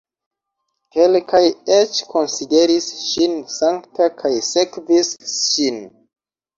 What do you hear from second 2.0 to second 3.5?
konsideris ŝin